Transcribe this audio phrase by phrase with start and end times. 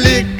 [0.00, 0.33] Lick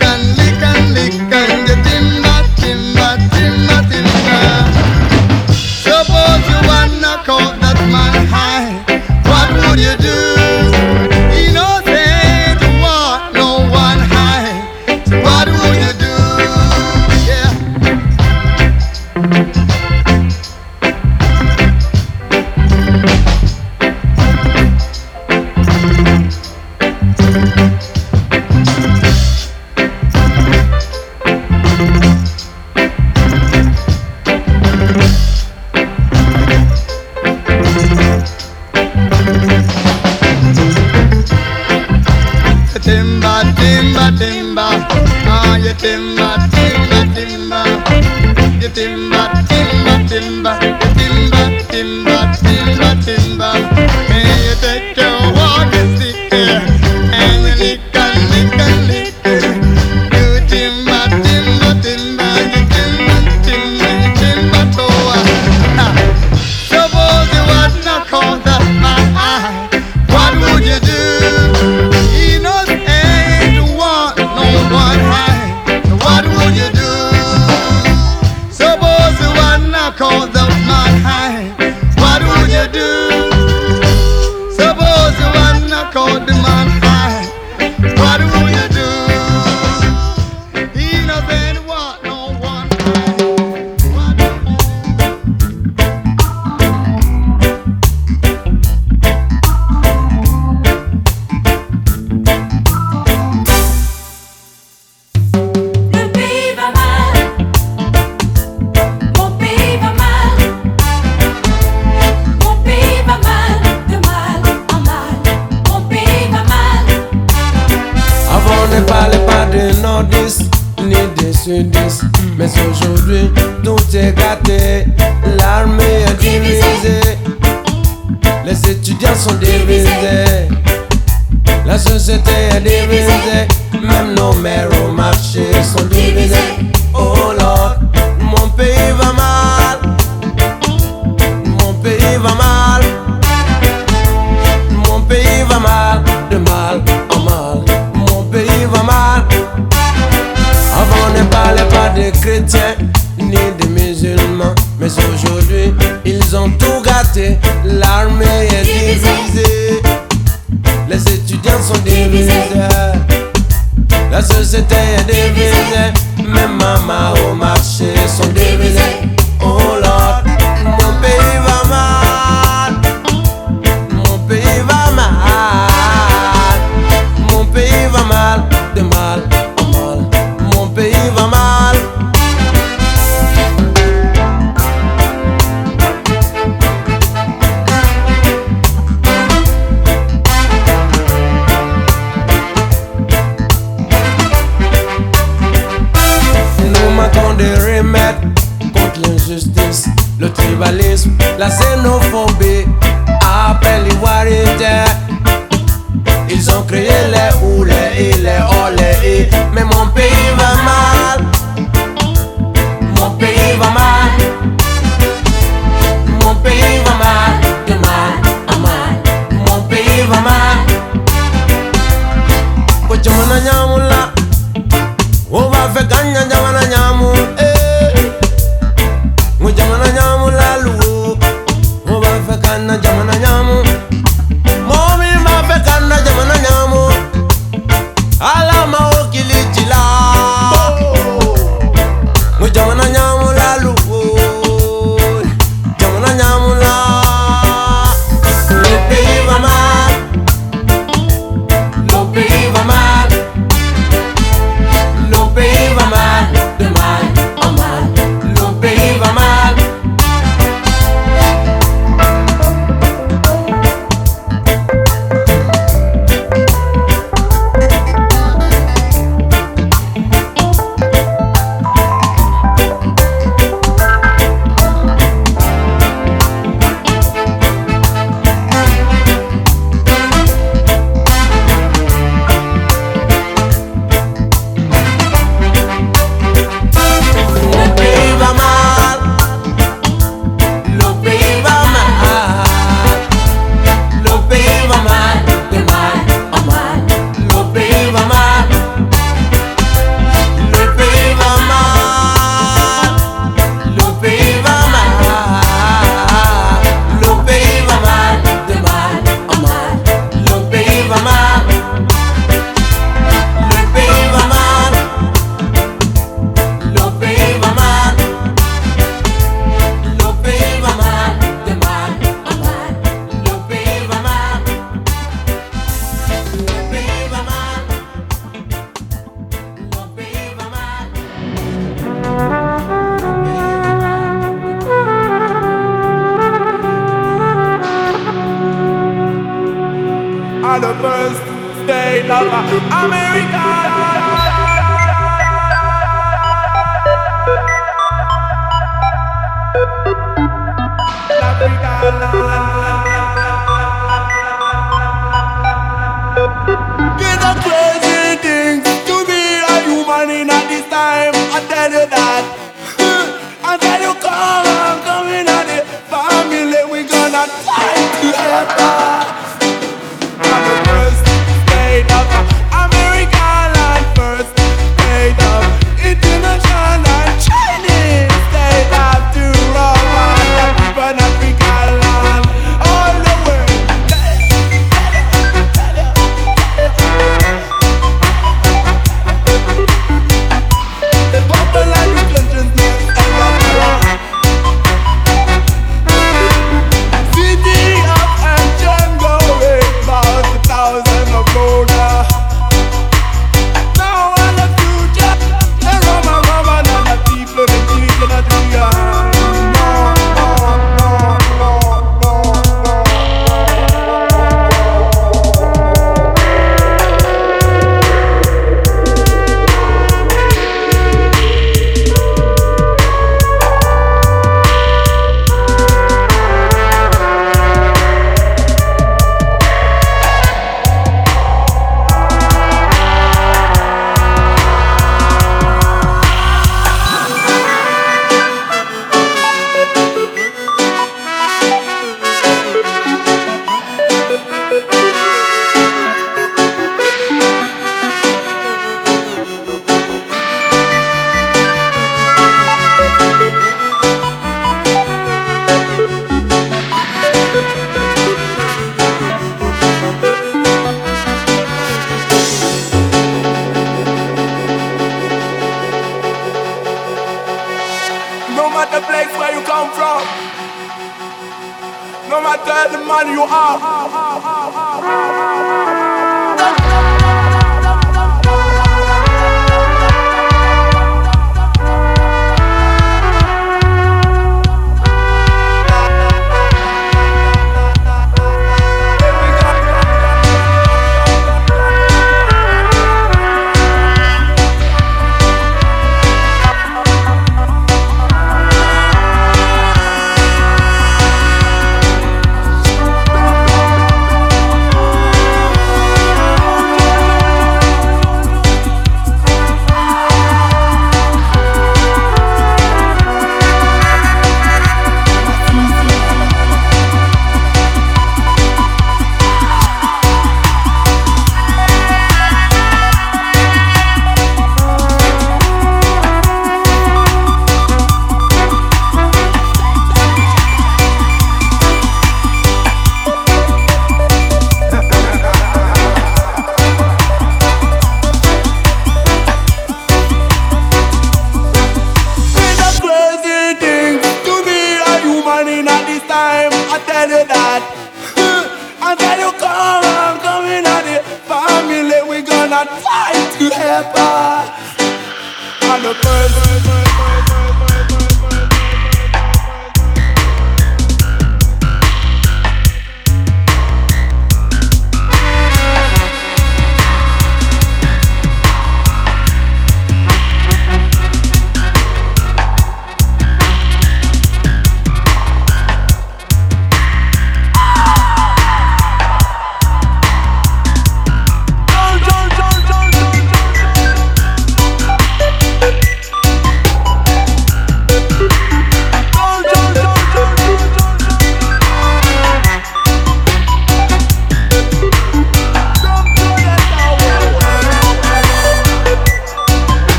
[472.15, 474.65] no matter the man you are.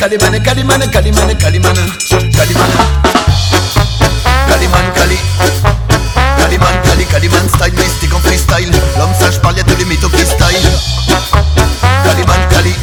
[0.00, 1.84] Kalimane, Kalimane, Kalimane, Kalimane,
[2.32, 2.76] Kalimane.
[4.48, 5.18] Kaliman, Kali.
[6.38, 8.70] Kaliman, Kali, Kaliman style, mystique en freestyle.
[8.96, 10.70] L'homme sage parle, y'a tous les mythos qui style.
[12.04, 12.74] Kaliman, Kali.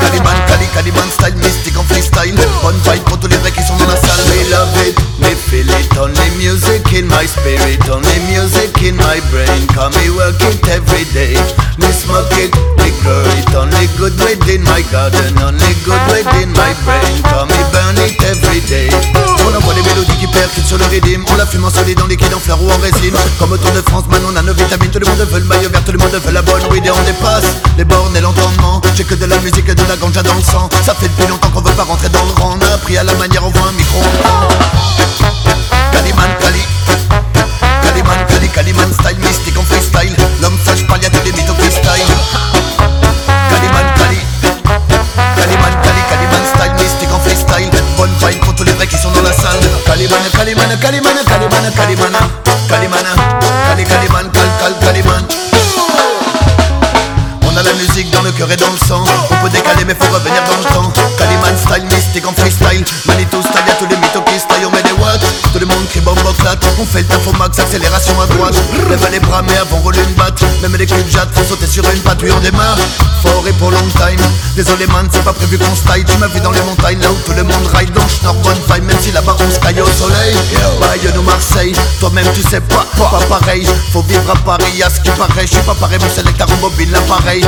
[0.00, 2.34] Kaliman, Kali, Kaliman style, mystique en freestyle.
[2.62, 4.20] Bonne vibe pour tous les vrais qui sont dans la salle.
[4.30, 5.96] We love it, we feel it.
[5.96, 9.49] Only music in my spirit, only music in my brain.
[19.44, 21.24] On envoie les mélodies qui percutent sur le rythme.
[21.32, 23.14] On la fume en solide, en liquide, en fleurs ou en résine.
[23.40, 24.90] Comme au Tour de France, maintenant on a nos vitamines.
[24.90, 27.02] Tout le monde veut le maillot vert, tout le monde veut la bonne weed on
[27.02, 28.80] dépasse les bornes et l'entendement.
[28.94, 30.68] J'ai que de la musique et de la ganja dans le sang.
[30.84, 32.56] Ça fait depuis longtemps qu'on veut pas rentrer dans le rang.
[32.56, 34.00] On a appris à la manière, on voit un micro.
[59.90, 60.92] Mais faut revenir dans le temps.
[61.18, 62.84] Kaliman style mystique en freestyle
[66.90, 68.54] fait le tafo max accélération à droite.
[68.88, 70.42] Lève les bras mais avant roule une batte.
[70.62, 72.78] Même les cubes jattes faut sauter sur une patte on démarre.
[73.22, 74.20] Fort et pour long time.
[74.56, 77.16] Désolé man c'est pas prévu qu'on style Tu m'as vu dans les montagnes là où
[77.24, 80.34] tout le monde ride Donc j'n'en bonne vibe même si là-bas on caille au soleil.
[80.80, 83.66] Bayonne ou Marseille Toi-même tu sais pas, pas pareil.
[83.92, 85.46] Faut vivre à Paris à ce qui paraît.
[85.46, 87.44] Je suis pas pareil mon sélecteur mobile l'appareil.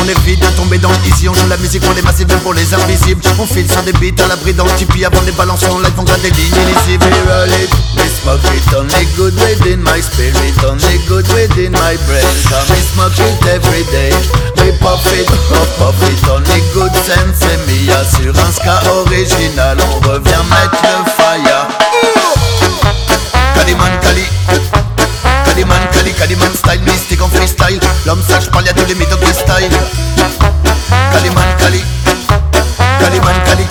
[0.00, 2.52] On évite de tomber dans l'easy, on joue la musique pour les massifs, même pour
[2.52, 3.22] les invisibles.
[3.38, 5.92] On file sur des beats à l'abri dans le tipi avant les balancer en live,
[5.96, 7.06] on des lignes illisibles.
[8.84, 12.28] Only good within my spirit, only good within my brain.
[12.52, 14.12] Come we smoke it every day,
[14.60, 17.40] we pop it, pop pop it, only good sense.
[17.48, 21.68] Et Mia sur un original, on revient mettre le fire.
[23.54, 24.26] Kaliman Kali.
[25.46, 29.32] Kaliman, Kali, Kaliman style, mystique en freestyle L'homme sage parle, y'a tous les mythos qui
[29.32, 29.70] style
[31.12, 32.03] Kaliman, Kali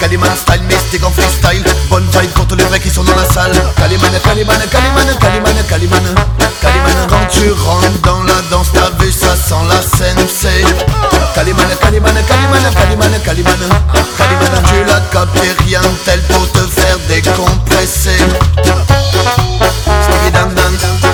[0.04, 1.64] Kaliman, Kali, Kaliman style, mystique en freestyle.
[1.90, 3.54] Bonne vibe tous les vrais qui sont dans la salle.
[3.78, 6.16] Kaliman, Kaliman, Kaliman, Kaliman, Kaliman
[6.62, 10.64] Kaliman Quand tu rentres dans la danse, t'as vu ça sent la scène, c'est
[11.34, 13.60] Kaliman, Kaliman, Kaliman, Kaliman, Kaliman
[14.18, 18.20] Kaliman, tu l'as capté, rien tel pour te faire décompresser.
[20.04, 21.13] Sticky dan dan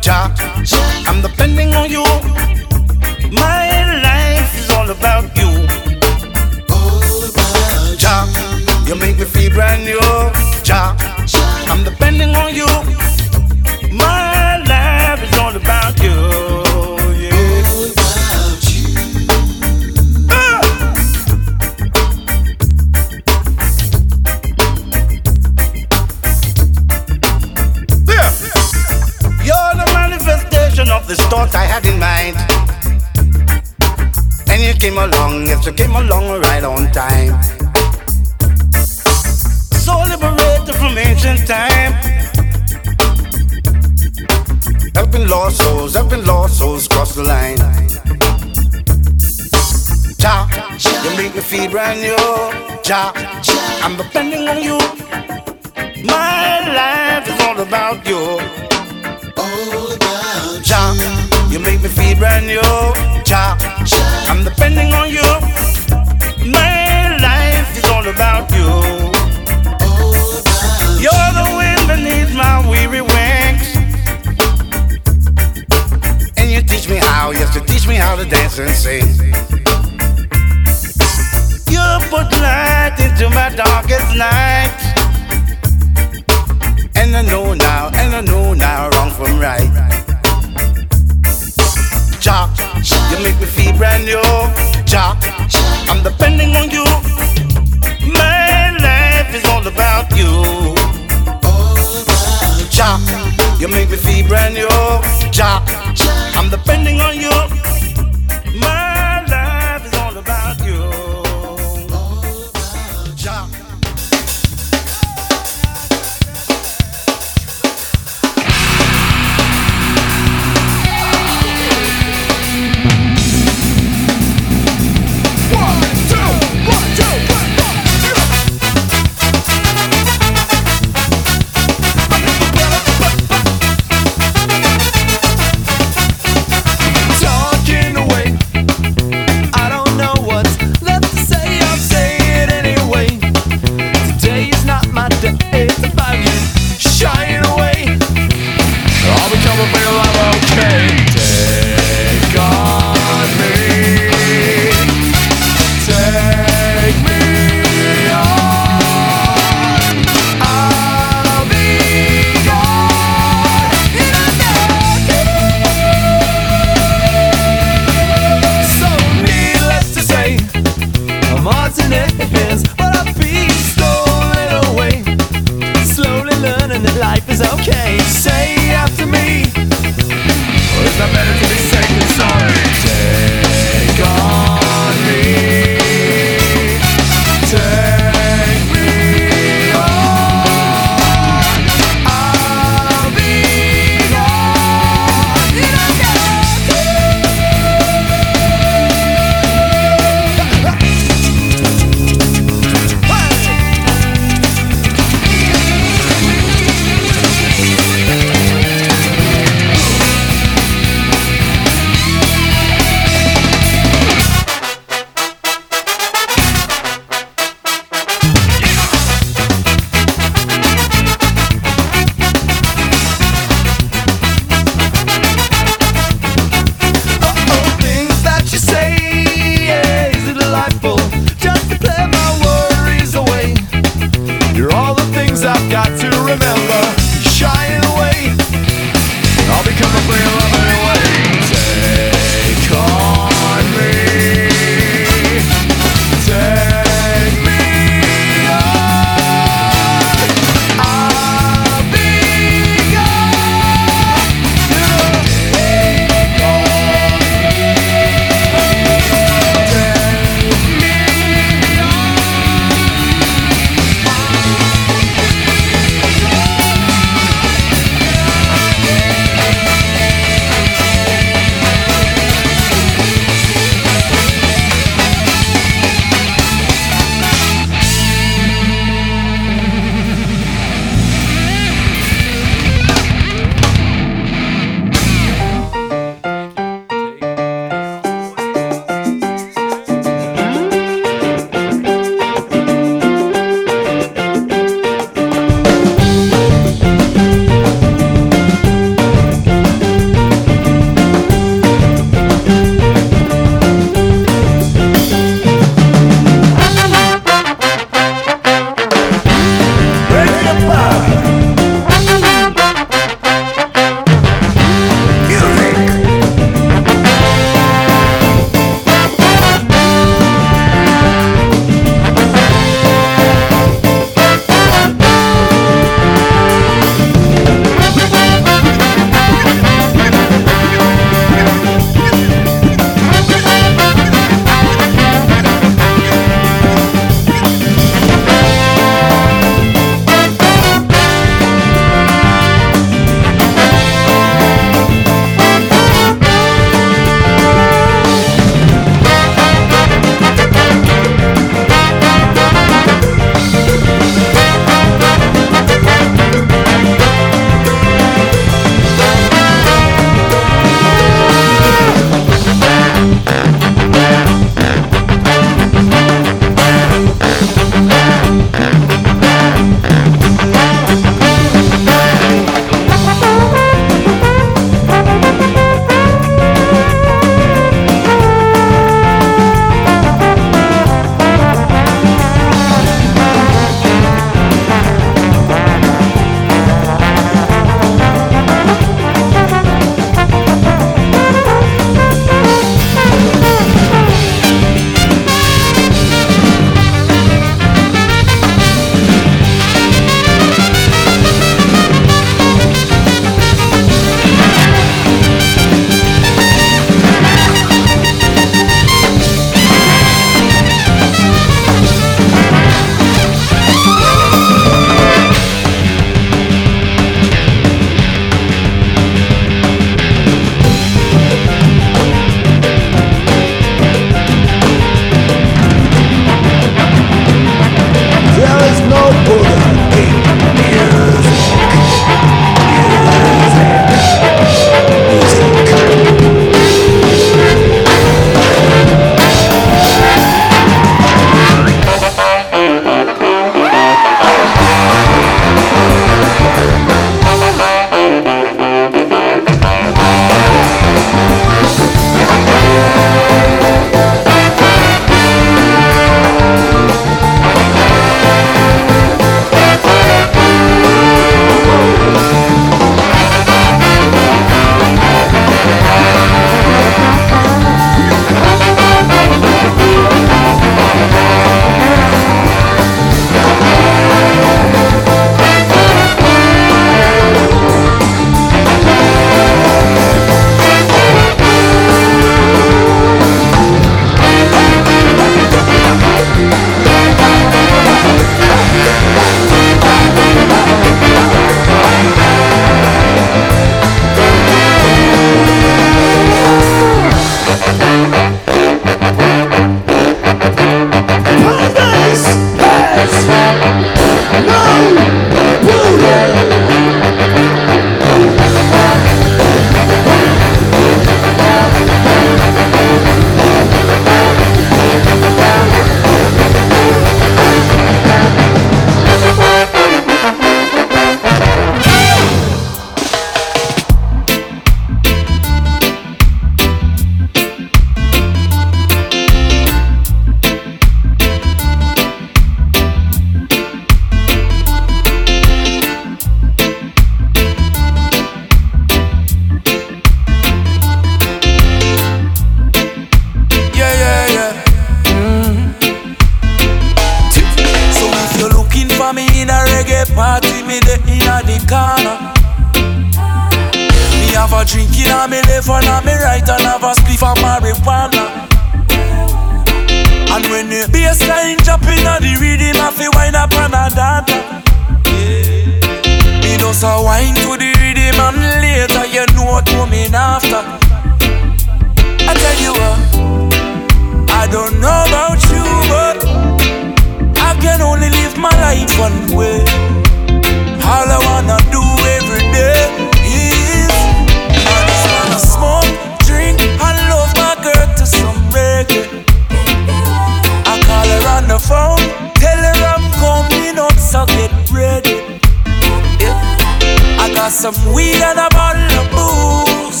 [597.60, 600.00] some weed and a bottle of booze.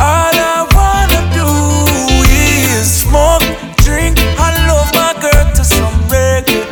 [0.00, 1.44] All I wanna do
[2.32, 3.44] is smoke,
[3.84, 6.64] drink, and love my girl to some reggae.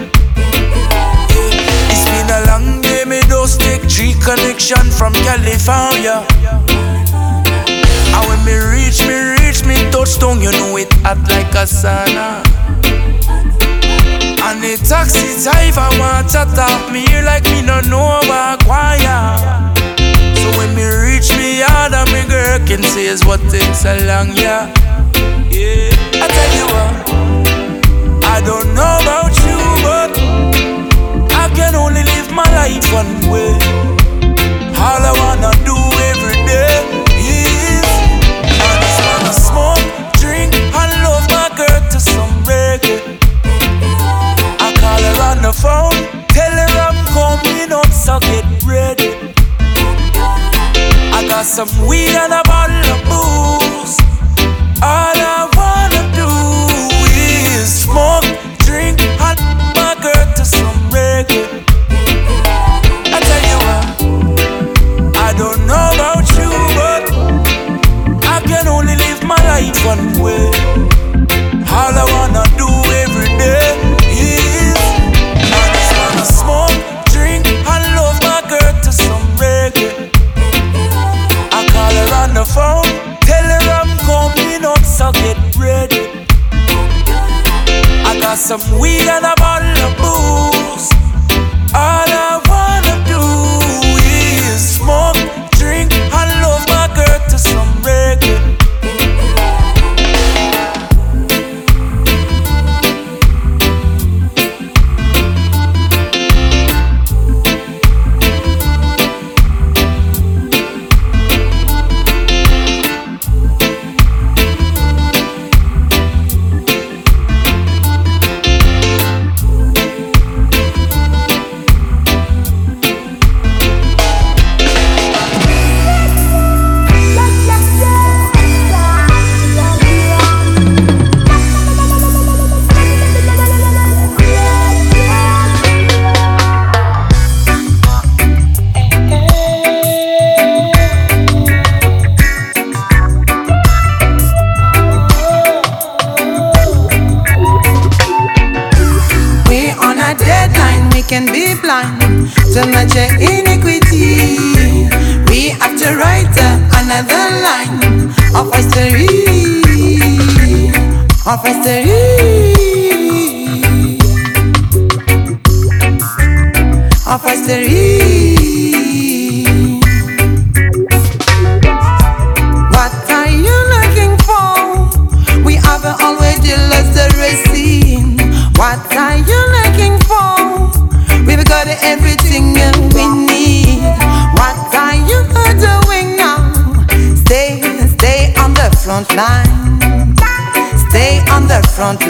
[1.93, 6.25] It's been a long day, me just take three connection from California.
[8.17, 12.41] And when me reach, me reach, me touchdown, you know it hot like a sauna.
[14.49, 19.70] And the taxi driver want to talk me like me no know about choir.
[21.21, 24.73] Reach me yard and me girl can say is what takes so long, yeah.
[25.53, 26.95] Yeah, I tell you what,
[28.25, 30.17] I don't know about you, but
[31.37, 33.53] I can only live my life one way.
[34.81, 35.77] All I wanna do
[36.09, 36.89] every day
[37.21, 37.85] is
[38.57, 39.85] I just wanna smoke,
[40.25, 42.97] drink, and love my girl to some reggae.
[44.57, 49.00] I call her on the phone, tell her I'm coming up, so get ready.
[51.41, 53.97] Got some weed and a bottle of booze.
[54.83, 56.29] All I wanna do
[57.17, 58.29] is smoke,
[58.59, 59.41] drink, and
[59.75, 61.65] my girl to some reggae.
[63.17, 67.09] I tell you what, I don't know about you, but
[68.29, 70.10] I can only live my life one
[88.41, 89.70] some weed and a bottle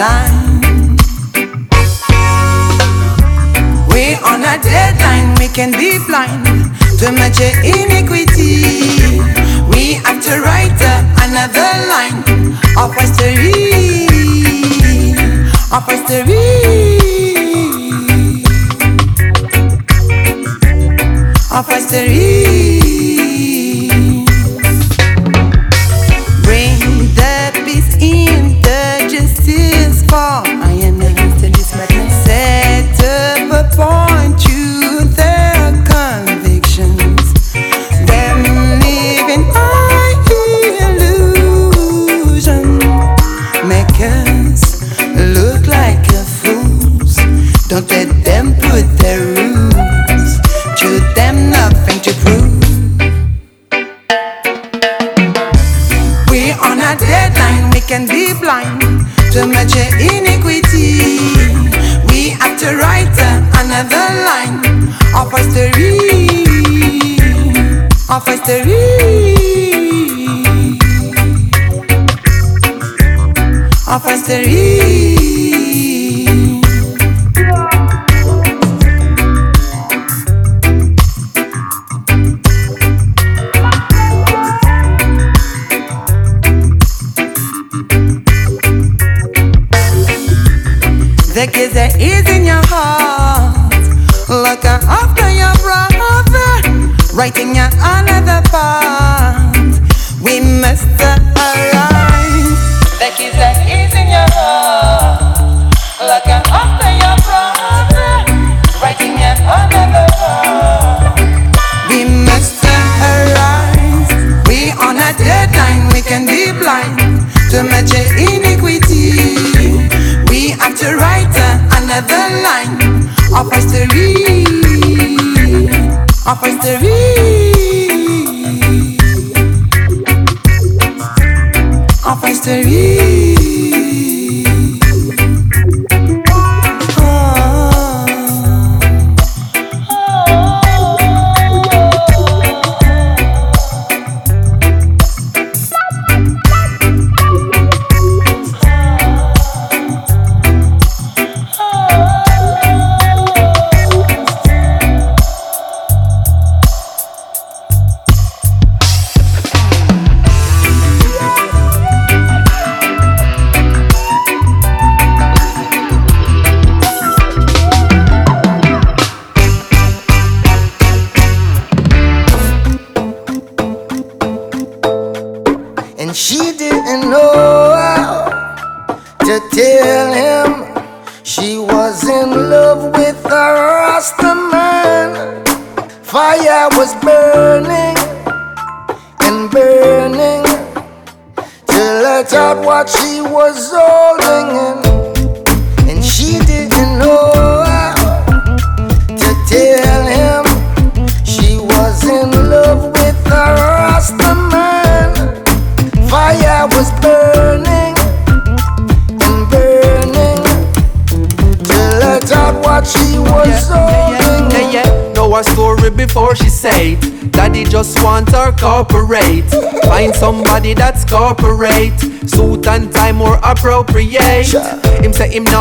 [0.01, 0.96] line.
[3.92, 6.44] We on a deadline, we can be blind
[7.01, 9.20] to much iniquity.
[9.72, 10.80] We have to write
[11.24, 12.20] another line
[12.80, 14.09] of history,
[15.76, 16.46] of history,
[21.53, 22.79] of history.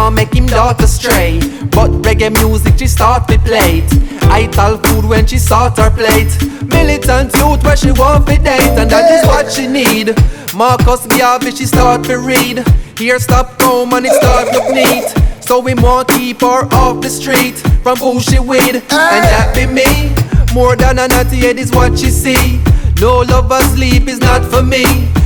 [0.09, 1.39] Now make him daughter stray.
[1.71, 3.83] But reggae music she start to play.
[4.29, 6.31] I tell food when she sort her plate.
[6.67, 8.75] Militant youth where she want to date.
[8.79, 10.15] And that is what she need.
[10.55, 12.65] Marcus Garvey she start to read.
[12.97, 15.07] Here stop home and it start look neat.
[15.43, 19.65] So we want keep her off the street from who she with, and that be
[19.65, 20.13] me.
[20.53, 22.61] More than a naughty head is what she see.
[22.99, 24.83] No love or sleep is not for me,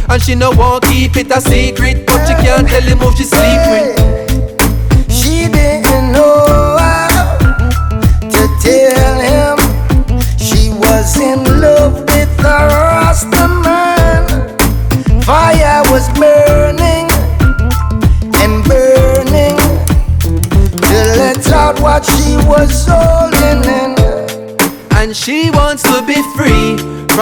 [0.09, 3.23] and she no won't keep it a secret, but she can't tell him who she
[3.23, 4.22] sleep with.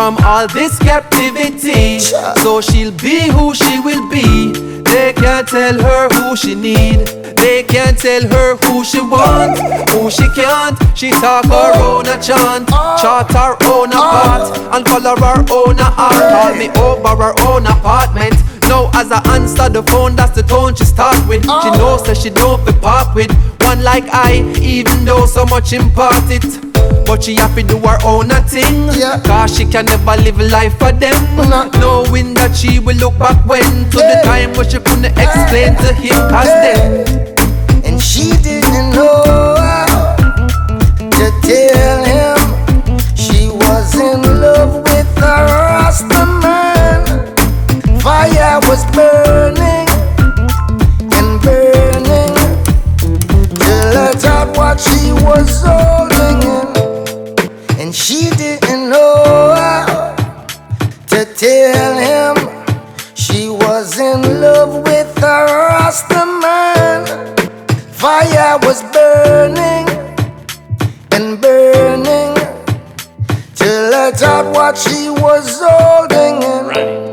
[0.01, 1.99] From all this captivity.
[2.41, 4.51] So she'll be who she will be.
[4.81, 7.05] They can't tell her who she need.
[7.37, 9.59] They can't tell her who she want,
[9.91, 10.75] who she can't.
[10.97, 12.67] She talk her own a chant,
[13.01, 16.25] chart her own a part, and color her own a art.
[16.33, 18.40] Call me over her own apartment.
[18.71, 21.43] Now as I answer the phone, that's the tone she start with.
[21.43, 21.75] She oh.
[21.77, 23.29] knows that she don't be part with
[23.67, 26.47] one like I, even though so much impart it.
[27.05, 29.19] But she have to do her own a thing Yeah.
[29.25, 31.67] Cause she can never live life for them Nah.
[31.79, 35.93] Knowing that she will look back when To the time when she couldn't explain to
[35.93, 40.15] him Cause then And she didn't know how
[40.97, 42.10] to tell him
[55.21, 57.79] was holding in.
[57.79, 60.15] And she didn't know how
[61.07, 62.35] to tell him
[63.15, 67.05] she was in love with a Rasta man.
[67.91, 69.87] Fire was burning
[71.11, 72.33] and burning
[73.55, 77.10] till I thought what she was holding in.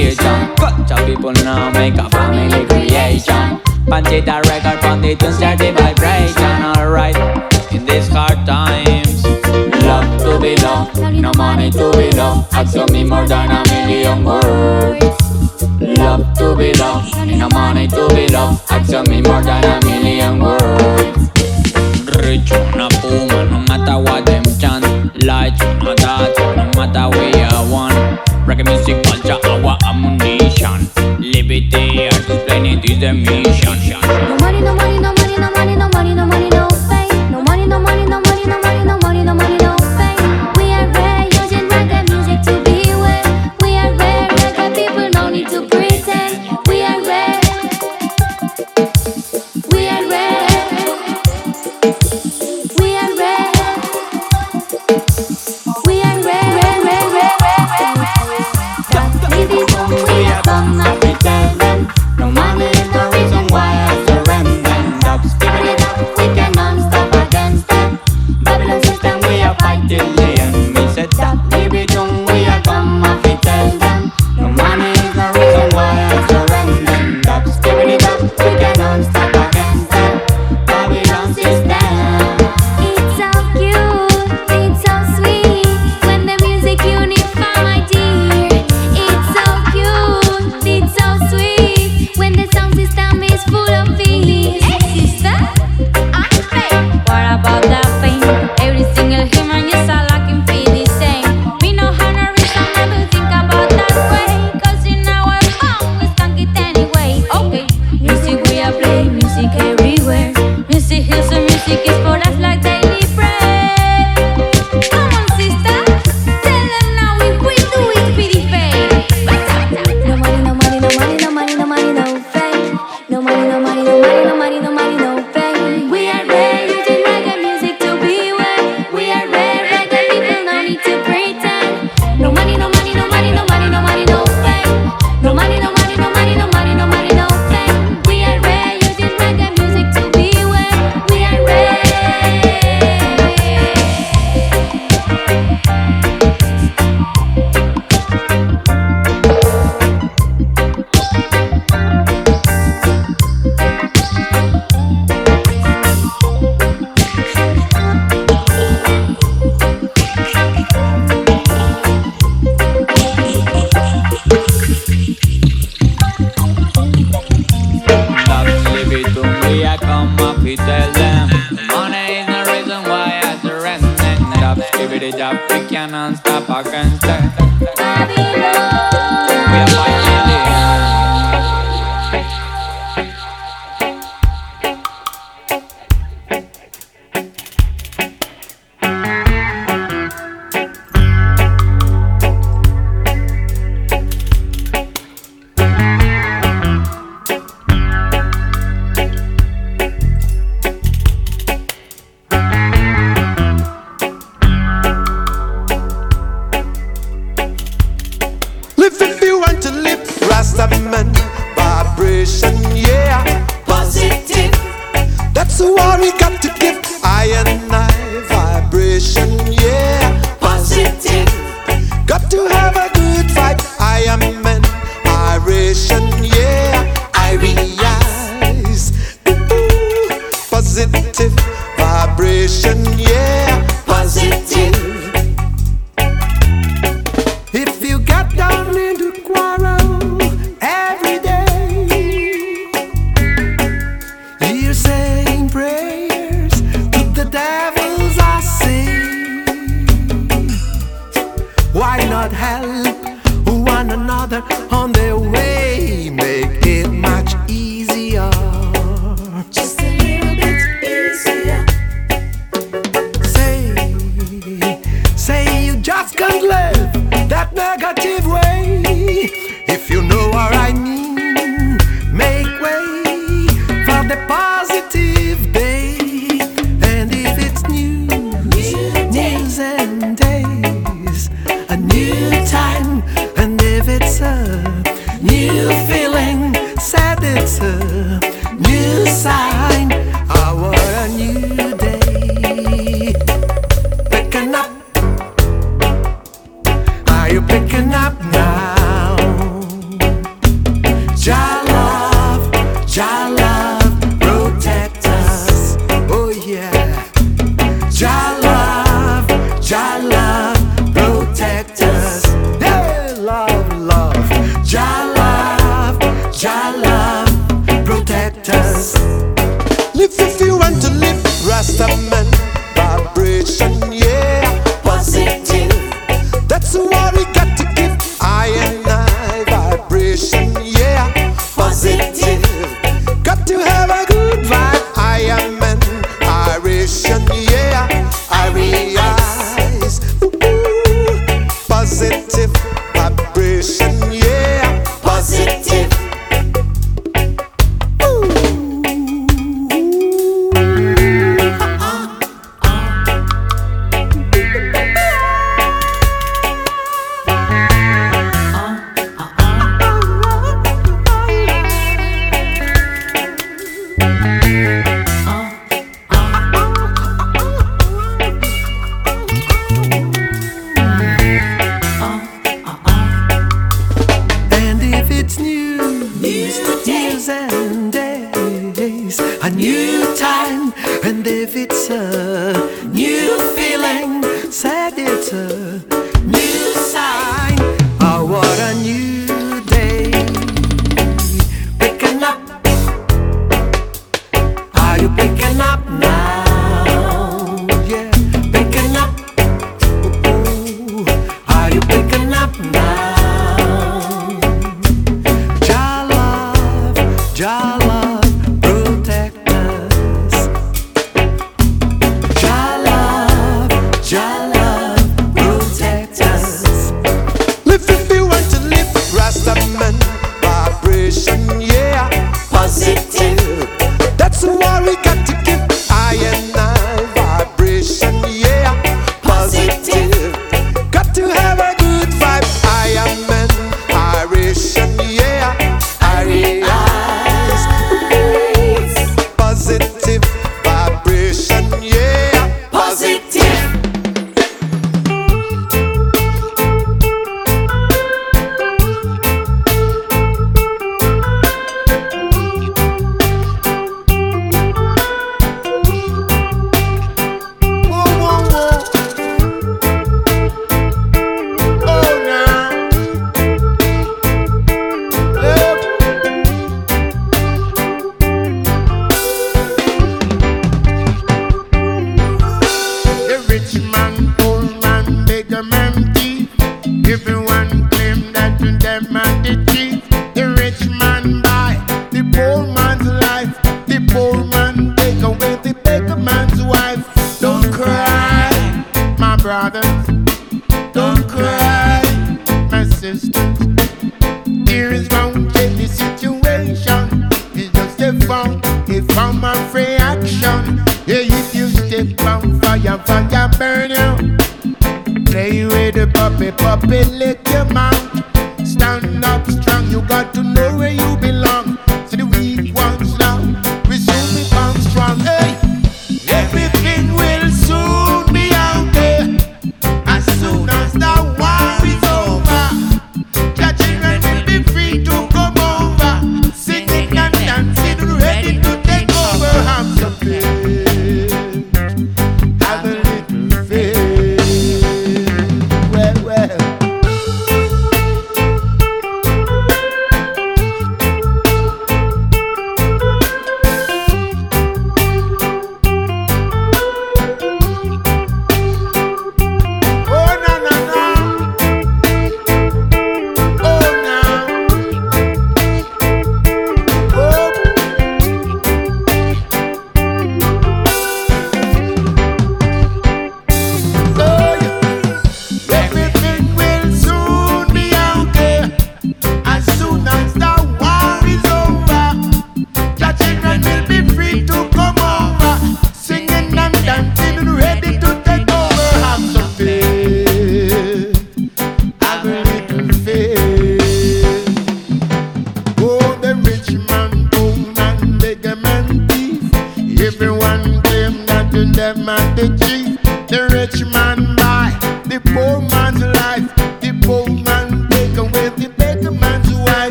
[0.00, 0.54] creation.
[0.56, 3.60] Culture people now make a family creation.
[3.86, 6.62] Punch it a record, pound it and start the vibration.
[6.76, 7.16] Alright,
[7.72, 9.24] in these hard times,
[9.84, 12.54] love to be loved, no money to be loved.
[12.54, 15.04] I told me more than a million words.
[15.80, 18.62] Love to be loved, no money to be loved.
[18.70, 21.30] I told me more than a million words.
[22.22, 24.84] Rich, una puma, no matter what them chant.
[25.24, 27.39] Light, no that, no matter where.
[28.50, 30.90] Reggae music culture, our ammunition.
[31.20, 33.78] Liberty, artist planet is the mission.
[34.28, 36.49] No money, no money, no money, no money, no money, no money.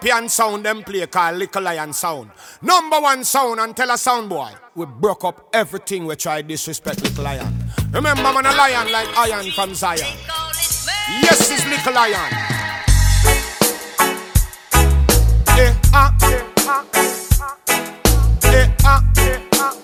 [0.00, 2.30] Champion sound them play called Little Lion sound.
[2.62, 4.52] Number one sound and tell a sound boy.
[4.76, 7.52] We broke up everything we try disrespect Little Lion.
[7.92, 10.16] Remember man a lion like iron from Zion.
[11.20, 12.14] Yes, it's Little Lion.
[15.58, 16.84] Eh, ah, eh, ah,
[18.44, 19.74] eh, ah, eh, ah.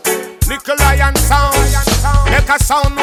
[0.48, 2.30] Little Lion sound.
[2.30, 2.94] Make a sound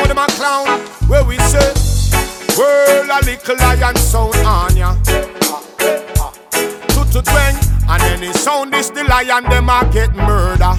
[8.41, 10.73] sound is the lion, them a get murder.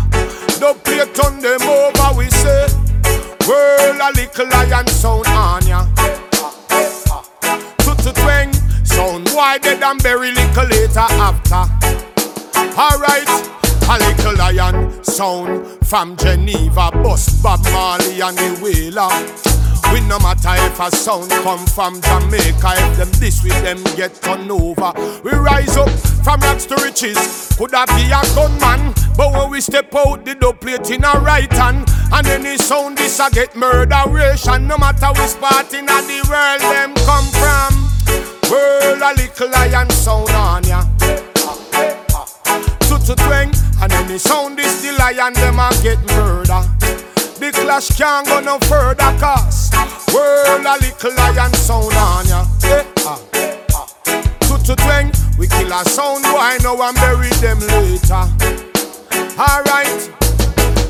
[0.59, 2.67] Don't play turn them over, we say.
[3.47, 5.87] World a Little Lion sound on ya.
[7.79, 8.53] Two to twang,
[8.85, 11.63] sound why dead and bury little later after.
[12.79, 13.31] Alright,
[13.89, 19.62] a little lion sound from Geneva, bust Bob Marley and the Wailer.
[19.91, 24.15] We no matter if a sound come from Jamaica, if them this with them get
[24.21, 24.93] turned over.
[25.25, 25.91] We rise up
[26.25, 27.19] from rags to riches,
[27.57, 28.95] could that be a gunman?
[29.17, 32.99] But when we step out, the dope plate in a right hand, and any sound
[32.99, 34.67] this a get murderation.
[34.67, 40.31] No matter which part in the world them come from, world a little lion sound
[40.31, 40.85] on ya
[43.07, 47.12] to twang And any sound is the lion, them a get murder
[47.43, 49.73] The clash can't go no further cause
[50.15, 52.47] World a little lion sound on ya.
[52.63, 53.19] Eh, ah.
[54.47, 58.31] To to twang, we kill a sound boy now and bury them later.
[59.35, 60.09] Alright,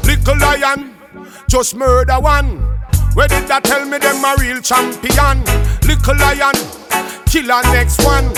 [0.05, 0.95] little lion,
[1.49, 2.61] just murder one.
[3.15, 5.41] Where did that tell me them a real champion?
[5.89, 6.53] Little lion,
[7.25, 8.29] kill a next one.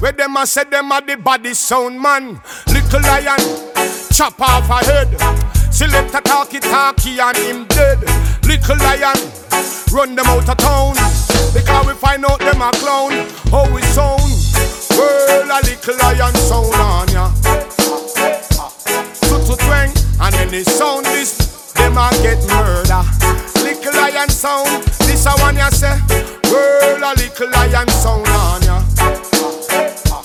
[0.00, 2.40] Where them a say them a the body sound man?
[2.68, 3.38] Little lion,
[4.14, 7.98] chop off a head Select a talkie talkie and him dead.
[8.44, 9.16] Little lion,
[9.92, 10.94] run them out of town.
[11.54, 13.12] Because we find out them a clown.
[13.50, 14.20] How we sound?
[14.96, 17.30] World a little lion sound on ya.
[19.30, 19.90] To twang
[20.20, 23.02] And any sound this Them a get murder.
[23.62, 25.98] Little lion sound This a one ya say.
[26.50, 28.79] World a little lion sound on ya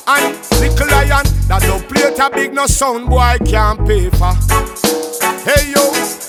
[0.08, 4.34] and little lion that don't play a big no sound boy can't pay for.
[5.41, 5.82] Hey yo,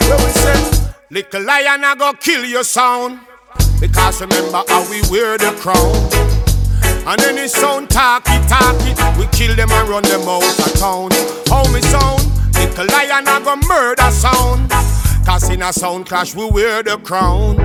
[0.08, 3.20] where we say, little lion I go kill your sound
[3.80, 5.94] because remember how we wear the crown.
[7.06, 11.10] And any sound talky talky, we kill them and run them out of town.
[11.48, 12.24] How me sound,
[12.54, 14.70] little lion I go murder sound.
[15.26, 17.60] Cause in a sound clash we wear the crown.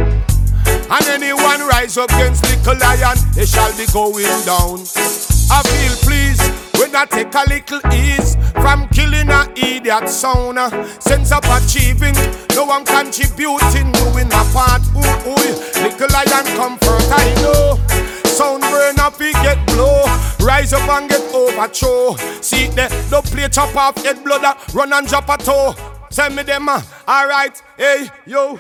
[0.66, 5.31] And anyone rise up against little lion, they shall be going down.
[5.54, 6.42] I feel pleased
[6.80, 10.58] when I take a little ease from killing a idiot sound.
[11.04, 12.16] Sense of achieving,
[12.56, 14.82] no one contributing, doing a part.
[14.96, 15.52] Ooh, ooh,
[15.84, 17.78] little lion comfort, I know.
[18.32, 20.06] Sound burn up, we get blow.
[20.40, 22.16] Rise up and get overthrow.
[22.42, 25.76] See the don't play chop off head blood, run and drop a toe.
[26.10, 28.58] Send me them, uh, alright, hey, yo.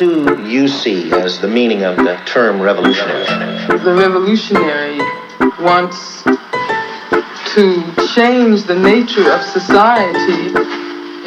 [0.00, 3.22] Do you see as the meaning of the term revolutionary?
[3.84, 4.96] the revolutionary
[5.62, 6.22] wants
[7.52, 10.56] to change the nature of society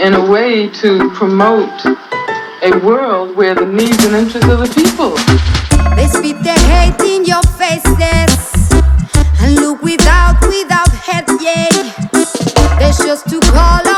[0.01, 1.85] in a way to promote
[2.63, 5.11] a world where the needs and interests of the people
[5.95, 7.93] They spit their hate in your faces
[9.39, 11.69] and look without, without head, yeah.
[12.79, 13.92] There's just to call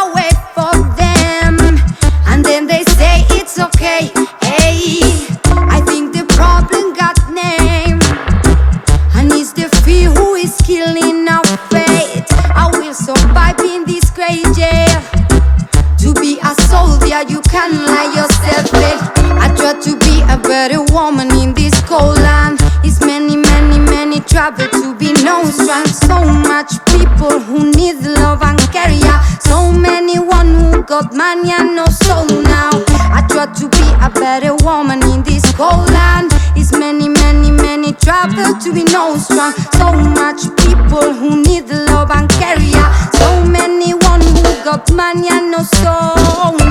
[25.51, 25.85] strong.
[25.87, 26.17] So
[26.49, 28.91] much people who need love and care.
[28.91, 29.21] yeah.
[29.39, 32.71] So many one who got money and no soul now.
[33.17, 36.31] I try to be a better woman in this cold land.
[36.55, 39.53] It's many, many, many travel to be known strong.
[39.77, 42.59] So much people who need love and care.
[42.59, 42.89] yeah.
[43.11, 46.64] So many one who got money and no soul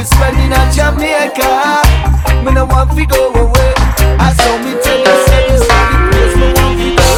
[0.00, 2.44] want to spend in a Jamaica.
[2.44, 3.72] Me no want to go away.
[4.18, 5.76] I so me tell you, said this is the
[6.10, 7.08] place me want to go.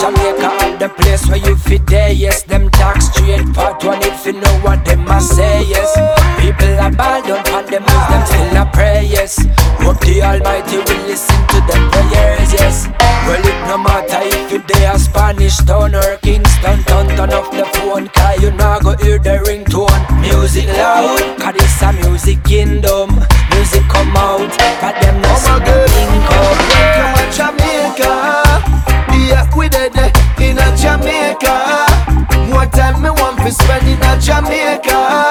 [0.00, 2.42] Jamaica the place where you fit there, yes.
[2.42, 5.94] Them talk straight, part one if you know what them must say, yes.
[6.40, 9.38] People are ball down on them as them still a pray, yes.
[9.78, 12.88] Hope the Almighty will listen to them prayers, yes.
[13.26, 17.50] Well, it no matter if you there a Spanish town or Kingston town, turn off
[17.52, 20.11] the phone, cause you not go hear the ringtone.
[20.42, 23.14] Music loud, cause this a music kingdom.
[23.54, 24.50] Music come out,
[24.82, 25.94] cause them no Oh see my the God.
[26.02, 26.58] income.
[26.66, 28.12] Welcome to Jamaica.
[29.22, 29.94] Yeah, we it
[30.42, 31.54] in a Jamaica.
[32.50, 35.30] More time me want to spend in a Jamaica.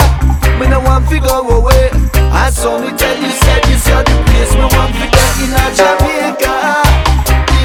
[0.58, 1.90] Me no want to go away.
[2.32, 5.52] I saw me tell you, said this is the place me want to get in
[5.52, 6.56] a Jamaica.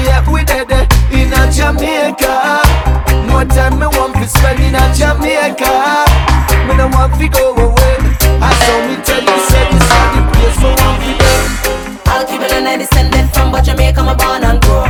[0.03, 0.67] Yeah, we dead
[1.15, 2.59] in a Jamaica.
[3.31, 6.06] More time me want to spend in a Jamaica.
[6.97, 7.95] Want to go away.
[8.41, 12.09] I saw me tell you, said this is the place me want to get.
[12.09, 14.89] All people and I descended from but Jamaica, I'm born and grow.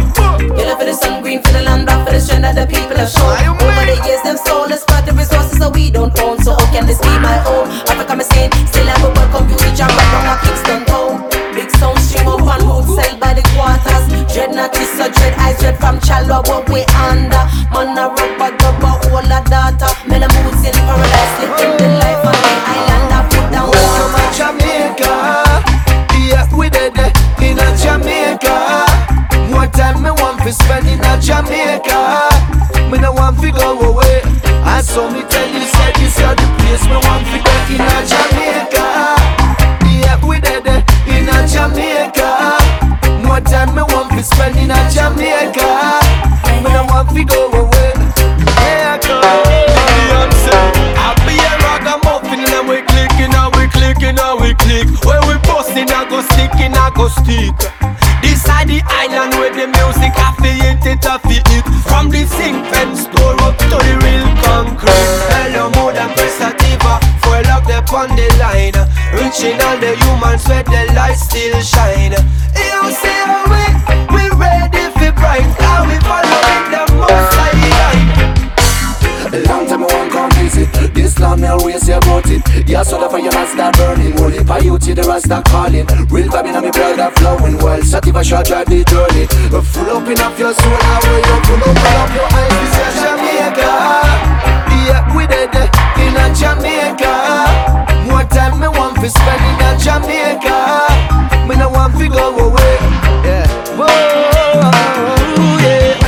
[0.56, 2.96] Yellow for the sun, green for the land, black for the strength that the people
[2.96, 3.36] have shown.
[3.60, 6.40] Over the years, them stole us, but the resources that we don't own.
[6.40, 7.68] So how can this be my own?
[7.92, 11.28] Africa, I'm saying, still have a welcome you, jam right from our Kingston town.
[11.52, 14.08] Big sound stream up on road, sell by the quarters.
[14.32, 17.44] Dread not is so dread, eyes dread from Chalwa, what we under.
[17.76, 19.92] Man, a rubber, dubber, all a data.
[30.48, 32.30] Time me want spend in a Jamaica.
[32.90, 34.22] Me no want to go away.
[34.64, 37.82] I saw me tell you, said this is the place me want to get in
[37.84, 38.88] a Jamaica.
[39.91, 40.65] Yeah, we dead
[41.07, 42.60] in a Jamaica.
[43.28, 45.99] More time me want to spend in a Jamaica.
[46.64, 47.94] Me no want to go away.
[49.03, 49.19] Go.
[50.98, 51.14] I
[51.60, 53.68] ragamuffin and we clicking and we
[54.40, 54.88] we click.
[55.03, 57.77] Where we busting and go sticking and go stick.
[58.48, 63.36] This side the island where the music affiliate it affiliate From the zinc fence store
[63.44, 65.11] up to the real concrete.
[65.36, 66.95] Hello, more than prestativa.
[67.24, 68.78] Full up the on the line.
[69.11, 72.15] Reaching all the humans where the light still shine.
[72.56, 73.68] You see how we
[74.15, 75.48] we ready for bright.
[75.60, 77.68] Now we following the most light.
[79.48, 83.07] Long time I won't come visit This land me always about it Yeah, so the
[83.10, 86.69] fire not start burning Holy pa you till the rasta calling Real vibe in me
[86.69, 90.99] blood a flowing Well, sativa shot drive the journey Full up enough your soul I
[90.99, 93.72] will you pull up, pull up your eyes This is Jamaica.
[94.84, 95.56] Yeah, we dead
[95.99, 97.11] in a Jamaica.
[98.07, 101.48] More time me want to spend in a Jamaica.
[101.48, 102.76] Me no want to go away.
[103.23, 103.48] Yeah.
[103.76, 103.88] Whoa,
[105.60, 105.99] yeah.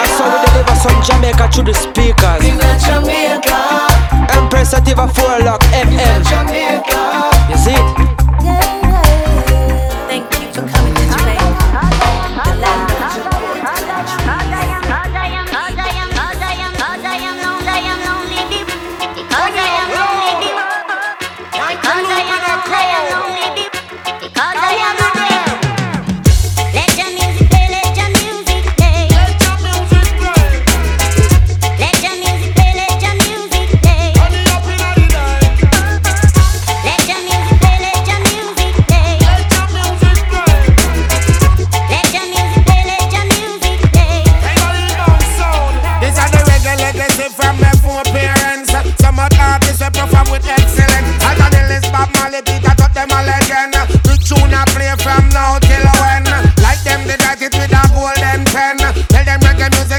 [0.00, 2.44] I saw we deliver some Jamaica through the speakers.
[2.44, 3.29] In a Jamaica.
[4.70, 5.62] Empress Sativa 4 Lock.
[6.28, 7.30] Jamaica.
[7.50, 8.19] You see it?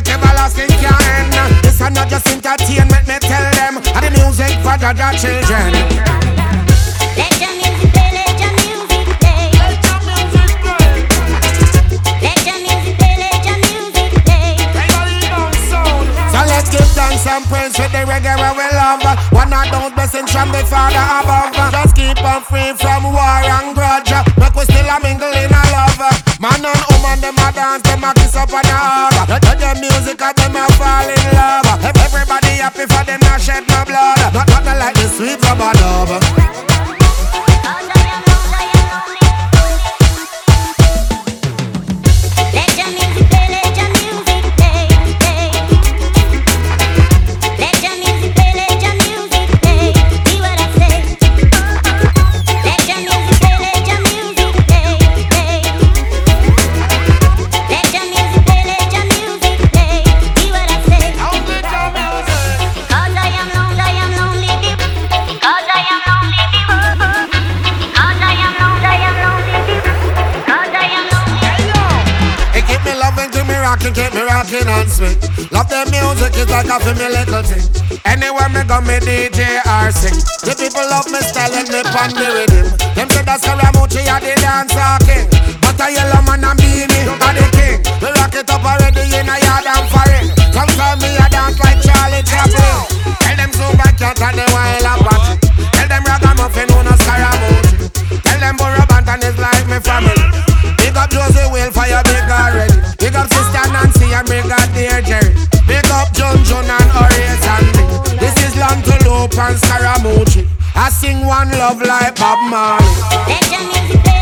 [0.01, 1.63] Music everlasting can end.
[1.63, 3.77] This are not just entertainment, me tell them.
[3.77, 5.73] And the music for the the children.
[16.31, 19.03] So let's give thanks and praise for the reggae we love.
[19.31, 21.53] One of those blessings from the Father above.
[21.71, 24.11] Just keep on free from war and grudge.
[24.37, 26.01] Make we still a mingle in a love.
[26.39, 27.90] Man and woman, them a dance,
[28.31, 29.29] kiss up on the hug.
[29.29, 31.67] Let the music of them a fall in love.
[31.83, 34.33] Everybody happy for them not shed no blood.
[34.33, 36.40] Not nothing like the sweet rubber dub.
[74.41, 75.21] Rocking, me and sweet.
[75.53, 77.61] Love the music, it's like a me little thing.
[78.09, 80.17] Anywhere me go, me DJ or sing.
[80.41, 82.65] The people love me style and me pon the rhythm.
[82.97, 85.29] Them say that's Karamuchi, a the dancer king.
[85.61, 87.85] But a Yellowman and Beenie, a the king.
[88.01, 90.25] We rock it up already in a yard and foreign.
[90.57, 92.81] Come call me a dance like Charlie Chaplin.
[93.21, 95.37] Tell them back cat and the wild Apache.
[95.69, 97.93] Tell them ragamuffin, who no Scaramucci.
[98.25, 100.17] Tell them Burro Banton is like me family.
[100.81, 102.70] Big up Josey Wales for your big already.
[103.11, 105.35] Big up Sister Nancy and Big up dear Jerry.
[105.67, 108.17] Big up John John and Horace and Lee.
[108.19, 110.47] This is Long to Loop and Scaramucci.
[110.75, 112.87] I sing one love like Bob Marley.
[113.27, 114.20] Let your music play.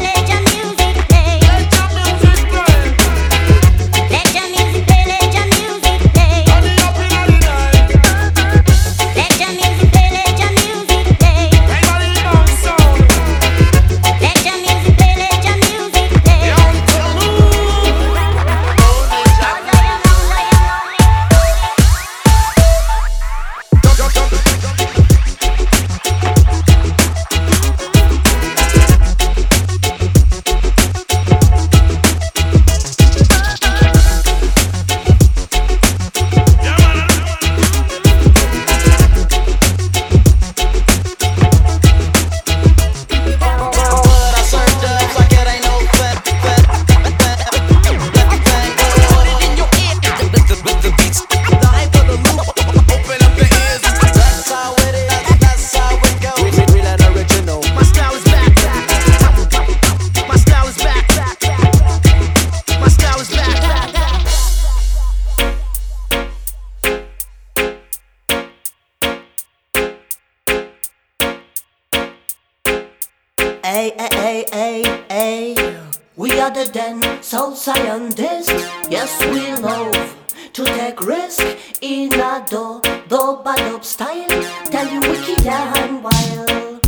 [82.49, 84.27] do, do bad style.
[84.71, 86.81] Tell you we keep and wild.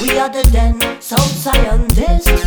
[0.00, 2.43] We are the den, South scientists.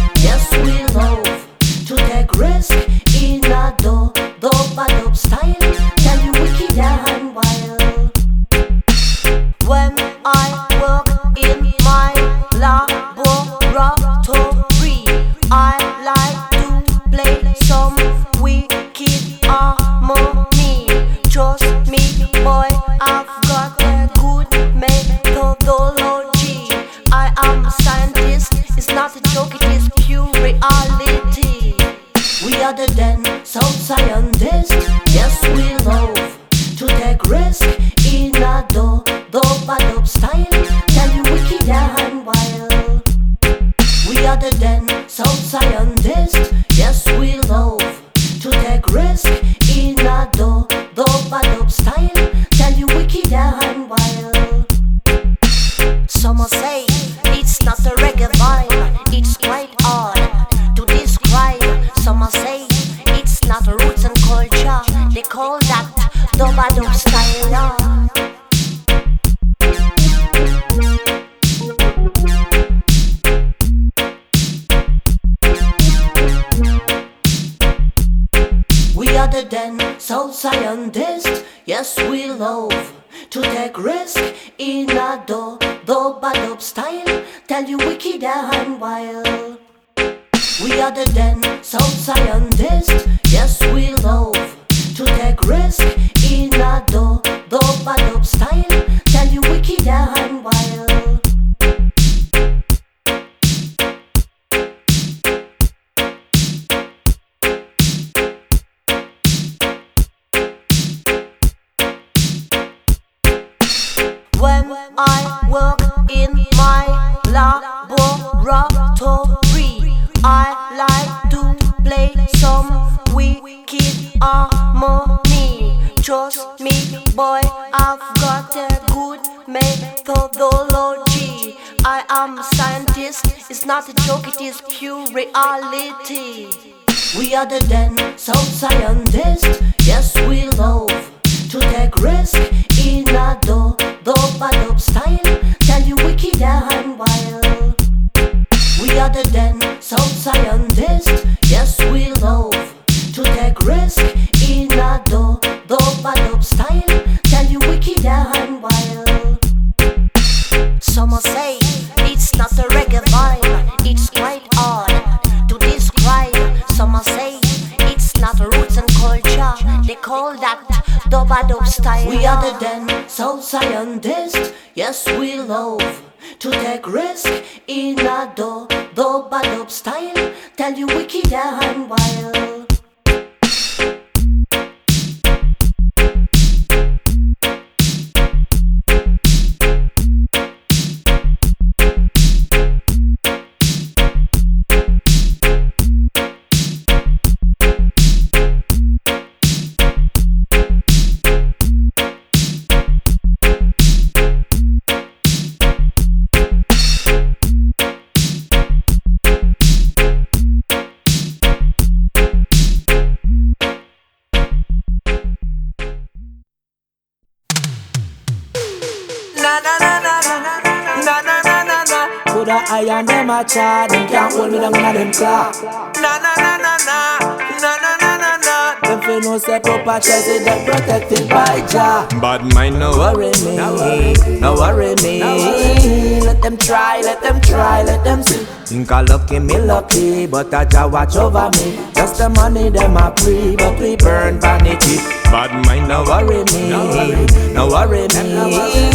[229.88, 232.08] protected and protected by Jah.
[232.20, 234.40] But mind no worry me, no worry me.
[234.42, 236.07] No worry me.
[236.38, 238.46] Let them try, let them try, let them see.
[238.66, 241.80] Think I lucky, me lucky, but I just watch over me.
[241.96, 244.98] Just the money them a free, but we burn vanity.
[245.26, 248.08] Bad mind no worry me, no worry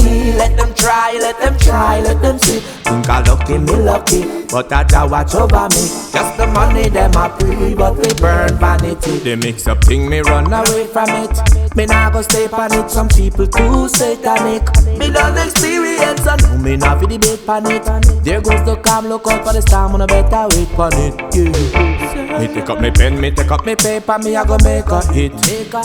[0.05, 0.33] me.
[0.39, 2.61] Let them try, let them try, let them see.
[2.85, 5.83] Think I lucky, me lucky, but I just watch over me.
[6.13, 9.19] Just the money them a free, but we burn vanity.
[9.19, 11.75] They mix up thing me run away from it.
[11.75, 12.89] Me nah go stay on it.
[12.89, 14.63] Some people too satanic.
[14.99, 17.07] Me done experience and know me nah fi
[17.37, 17.49] debate
[17.89, 18.25] on it.
[18.25, 21.15] There goes the calm, look out for the storm, and I better wait on it.
[21.35, 22.39] Yeah.
[22.39, 25.01] Me take up me pen, me take up me paper, me I go make a
[25.13, 25.33] hit.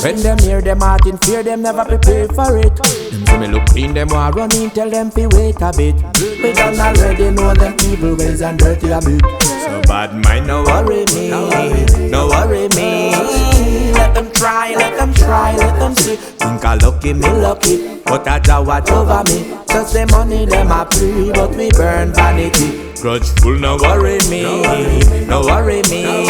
[0.03, 2.76] When them hear them heart in fear, them never prepare for it.
[2.76, 5.95] Them see me look clean, them want run in, tell them fi wait a bit.
[6.41, 9.22] We done already know them evil ways and dirty habit.
[9.41, 11.30] So bad mind no worry me,
[12.10, 13.36] no worry me.
[14.18, 16.15] Them try, let them try, let them see.
[16.15, 19.56] Think I lucky, me lucky, but I Jah watch over me.
[19.69, 22.81] Just the money them a free, but we burn vanity.
[22.99, 24.41] Grudgeful, no worry me,
[25.27, 26.26] no worry me.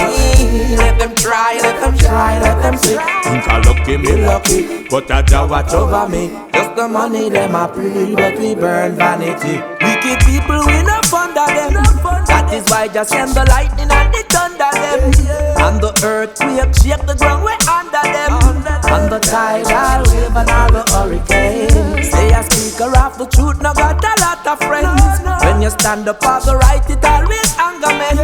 [0.75, 2.97] Let them try, let them try, let them see.
[3.23, 6.27] Think I lucky, me lucky, but I Jah watch over me.
[6.51, 9.63] Just the money them a free, but we burn vanity.
[9.79, 12.26] Wicked people, we no fund of them.
[12.47, 15.11] That is why just send the lightning and the thunder them.
[15.59, 18.39] And the earthquake shake the ground we under them.
[18.87, 22.07] And the tidal wave and all the hurricanes.
[22.07, 24.95] Say a speaker of the truth, no got a lot of friends.
[25.43, 28.15] When you stand up for the right, it always anger men.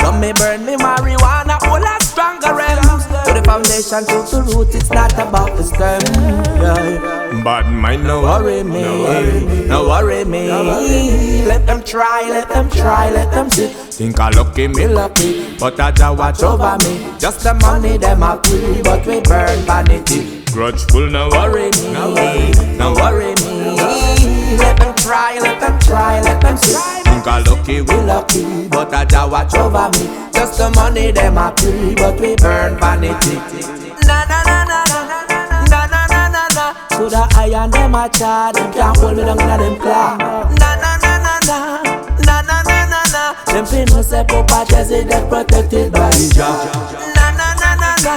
[0.00, 1.45] Some may burn me marijuana,
[3.46, 6.02] foundation, to the root, it's not about the stem.
[6.60, 7.42] Yeah.
[7.44, 10.48] Bad mind no worry me, no worry, me.
[11.46, 13.68] Let them try, let them try, let them see.
[13.68, 17.18] Think I lucky, me lucky, but I Jah watch over me.
[17.18, 20.42] Just the money them a free, but we burn vanity.
[20.52, 21.92] Grudgeful, no worry me,
[22.78, 23.76] no worry me.
[24.58, 27.05] Let them try, let them try, let them see.
[27.28, 30.06] I lucky, we lucky, but I Jah watch over me.
[30.32, 33.34] Just the money them a free, but we burn vanity.
[34.06, 35.00] Na na na na na
[35.66, 36.74] na na na na na.
[36.96, 40.16] So the iron them a charge, them can't hold me down inna them claw.
[40.16, 41.58] Na na na na na
[42.22, 43.34] na na na na na.
[43.52, 46.70] Them fi know say Papa Jesse they protected by Jah.
[47.16, 48.14] Na na na na na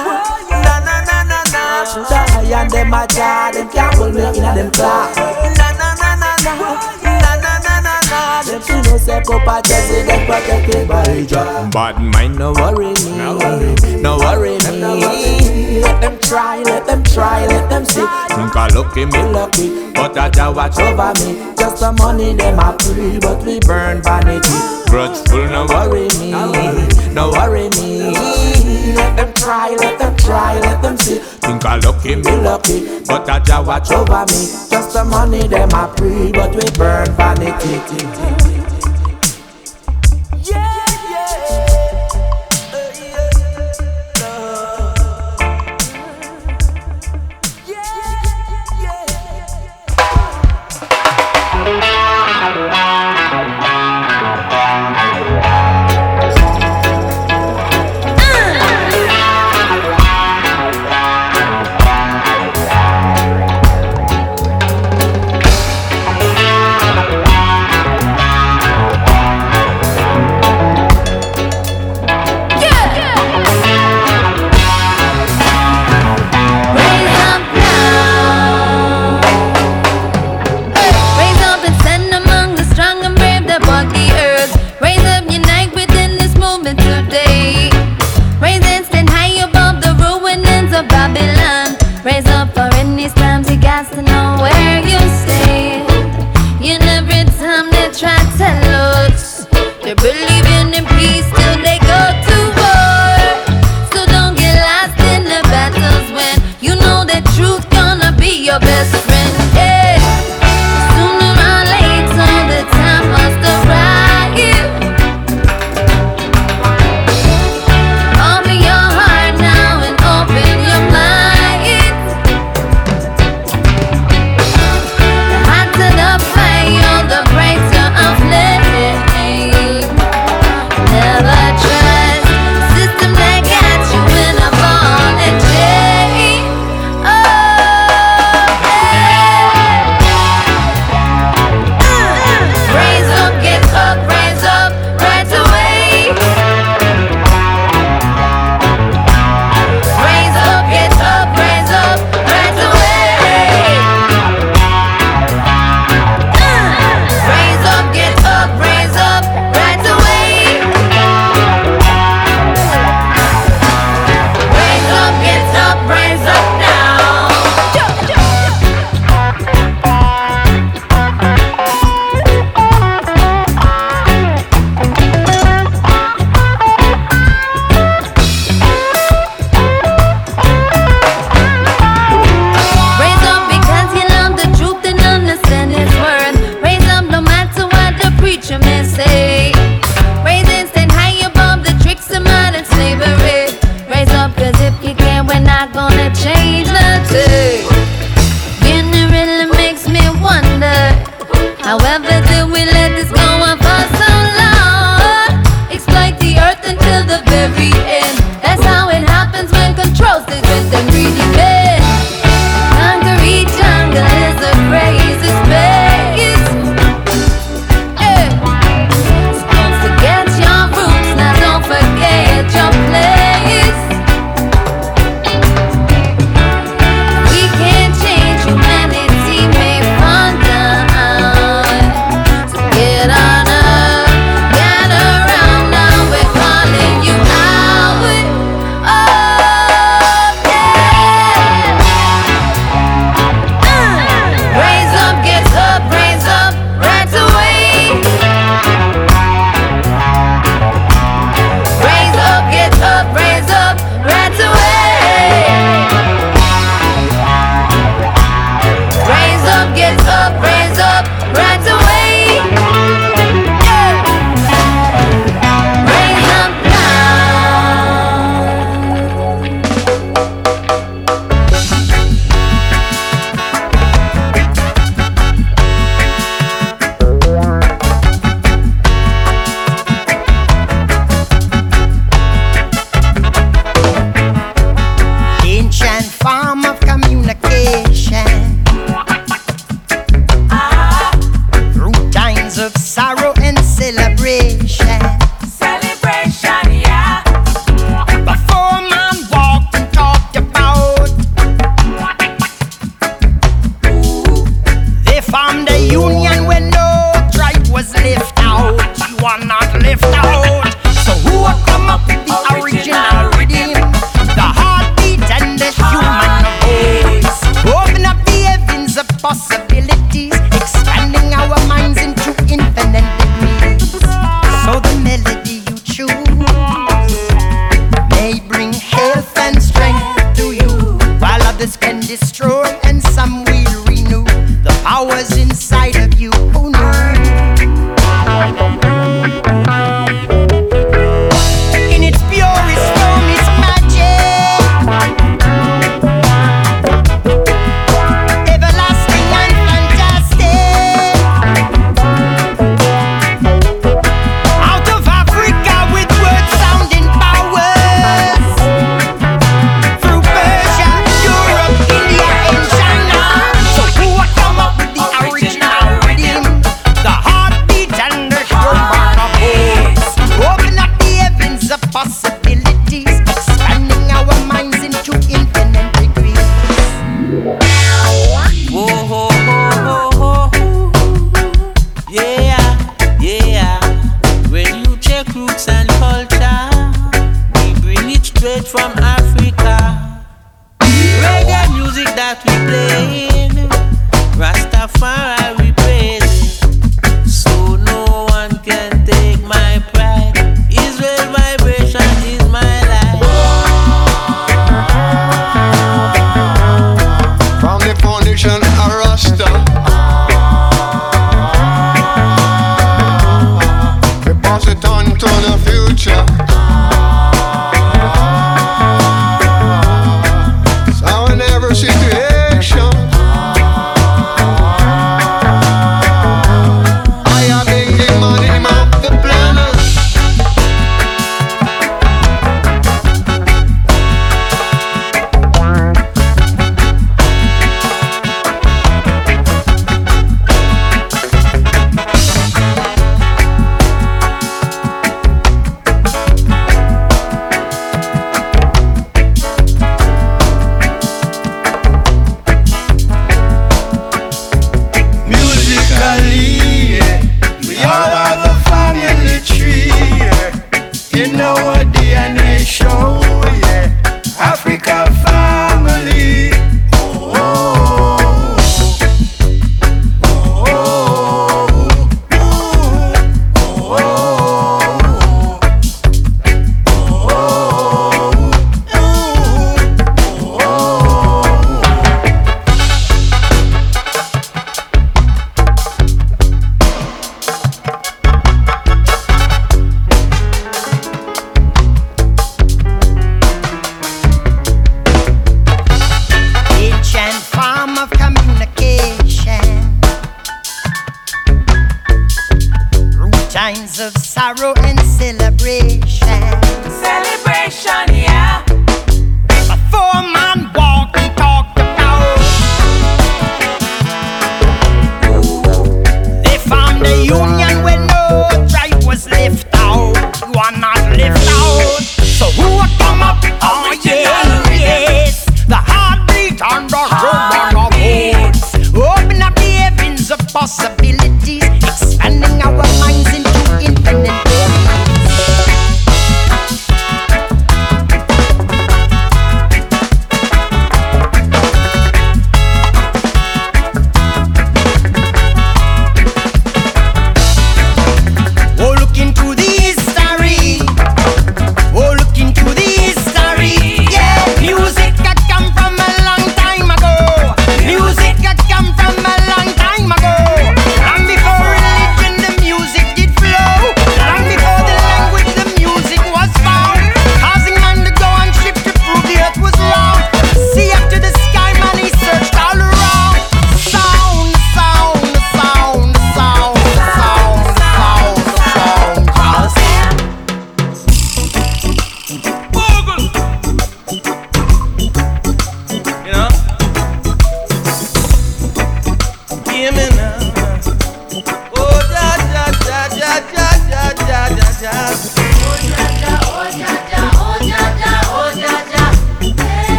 [0.54, 1.84] na na na na na.
[1.84, 5.10] So the iron them a charge, them can't hold me down inna them claw.
[5.58, 6.99] Na na na na na
[8.50, 11.68] Them fi know say Papa Jesse they protected by Jah.
[11.70, 13.16] Bad mind no worry me,
[14.02, 15.80] no worry me.
[15.80, 18.00] Let them try, let them try, let them see.
[18.00, 21.54] Think I lucky, me lucky, but I Jah watch over me.
[21.56, 24.50] Just the money them a free, but we burn vanity.
[24.90, 26.32] Grudgeful, no worry me,
[27.14, 28.10] no worry me.
[28.96, 31.18] Let them try, let them try, let them see.
[31.18, 34.50] Think I lucky, me lucky, but I Jah watch over me.
[34.70, 38.39] Just the money them a free, but we burn vanity.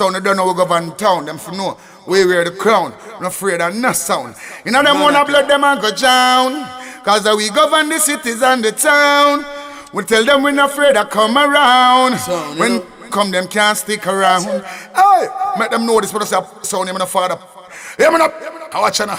[0.00, 1.76] Sound they don't know we govern town, them for know.
[2.06, 4.34] We wear the crown, not afraid of no sound.
[4.64, 6.64] You know them wanna blood them and go down.
[7.04, 9.44] Cause we govern the cities and the town.
[9.92, 12.14] We tell them we're not afraid to come around.
[12.58, 14.44] when come them can't stick around.
[14.44, 15.28] Hey,
[15.58, 17.38] make them know this but I say sound him and the father.
[17.98, 19.18] Yeah, man, I watch you now.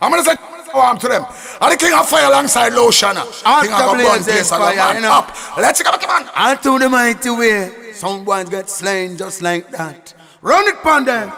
[0.00, 0.36] I'm gonna say
[0.72, 1.26] warm to them.
[1.60, 3.12] I'm the king of fire alongside lotion.
[3.12, 5.36] King of go burn place and go man up.
[5.58, 6.30] Let's go, come on.
[6.34, 7.92] All to the mighty way.
[7.92, 10.13] Some boys get slain just like that.
[10.44, 11.32] Run it pon them.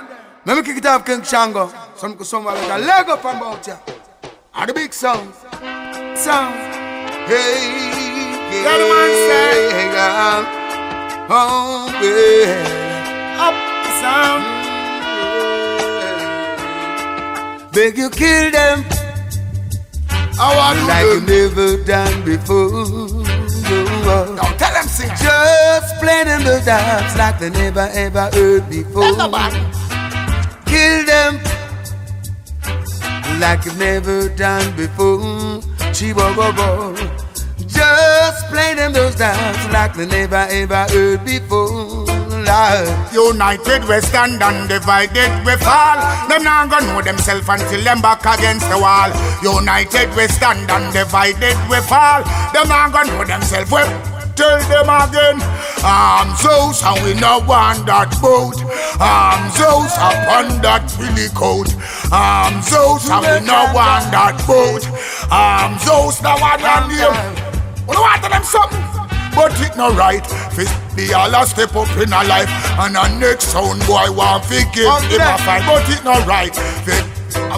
[0.44, 1.72] Let me kick it off King Shango.
[1.94, 3.76] Some somebody with a leg up and about ya.
[4.52, 5.32] And the big sound.
[6.18, 6.54] Sound.
[7.30, 7.86] Hey,
[8.50, 8.64] yeah.
[8.64, 9.70] Yeah, the man say.
[9.76, 10.42] Hey, girl.
[11.30, 13.46] Oh, yeah.
[13.46, 13.54] Up
[13.84, 14.42] the sound.
[17.60, 17.70] Mm-hmm.
[17.70, 18.84] Beg you kill them.
[20.38, 23.45] I want like you never done before.
[23.68, 25.10] Now tell them sing.
[25.20, 29.02] Just playing them the dance like they never ever heard before.
[30.66, 31.40] Kill them
[33.40, 35.60] like you've never done before.
[35.96, 36.94] Go.
[37.66, 42.15] Just play them those dance like they never ever heard before.
[42.46, 42.86] Lord.
[43.12, 45.98] United we stand and divided we fall.
[46.28, 49.10] Them not gonna know themselves until them back against the wall.
[49.42, 52.22] United we stand and divided we fall.
[52.54, 53.70] Them not gonna know themselves.
[53.70, 53.82] We
[54.38, 55.42] tell them again.
[55.82, 58.62] Arms house and we no want that boat.
[59.00, 61.74] Arms house upon that really coat.
[62.12, 64.86] Arms house and we no want that boat.
[65.30, 67.86] Arms house now one and name.
[67.86, 68.95] We don't want them something
[69.36, 70.24] but it no right.
[70.56, 72.48] Fist be all a step up in a life,
[72.80, 76.56] and a next sound boy want fi give him a fight, but it no right.
[76.82, 77.04] Fist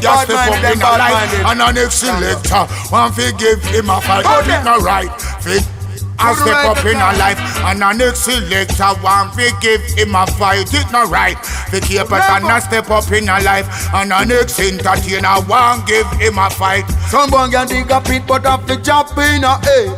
[0.03, 4.01] just step up in a life, and a next selector want fi give him a
[4.03, 5.15] fight, but it no right.
[5.41, 5.71] Fist
[6.21, 10.27] I step up in a life and a next selector want fi give him a
[10.27, 10.73] fight.
[10.75, 11.39] It not right.
[11.39, 15.87] Fi keep it and a step up in a life and a next entertainer want
[15.87, 16.89] give him a fight.
[17.09, 19.89] Someone can dig a pit, but have to jump in a hey.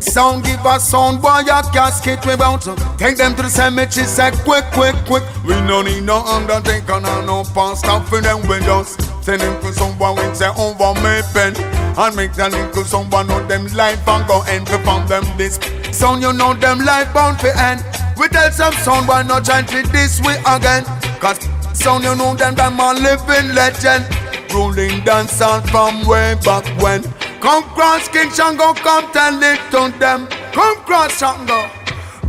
[0.00, 2.66] Sound give a sound boy a casket we bounce.
[2.98, 5.24] Take them to the cemetery, say quick, quick, quick.
[5.44, 9.00] We no need no undertaker, no no pastor for them we just
[9.32, 11.56] them to someone with say oh, over me pen
[11.96, 15.58] and make the little someone know them life and go and perform them this.
[15.92, 17.84] Sound you know them life bound for end.
[18.18, 20.84] We tell some sound boy not gently this way again.
[21.20, 21.40] Cause
[21.72, 24.04] sound you know them them a living legend.
[24.52, 27.02] Rolling dancehall from way back when.
[27.40, 30.26] Come cross King Shango, come tell it to them.
[30.52, 31.70] Come cross Shango.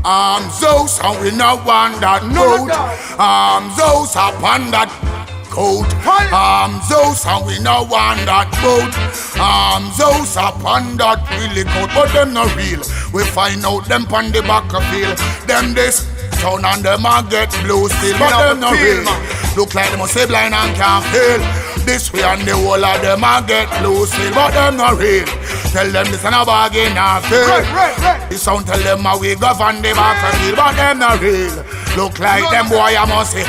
[0.04, 2.72] Arms house and we no want that coat.
[3.20, 5.88] Arms house upon that coat.
[6.36, 8.92] Arms house and we no want that boat.
[9.40, 11.90] Arms house upon that really coat.
[11.96, 12.84] But them no real.
[13.16, 15.16] We find out them pon the back of field.
[15.48, 16.04] Them this
[16.44, 18.20] town and them a get blue still.
[18.20, 19.08] But them no real.
[19.56, 21.65] Look like them must say blind and can't feel.
[21.86, 24.34] This way and the whole of them a get still.
[24.34, 25.26] But them no real.
[25.72, 28.28] Tell them this and a bargain and fail.
[28.30, 30.58] The sound tell them how we govern the back of field.
[30.58, 31.54] But them no real.
[31.96, 33.46] Look like them boy I must say.